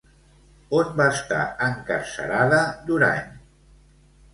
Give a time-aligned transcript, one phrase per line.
[0.77, 3.41] On va estar encarcerada Durany?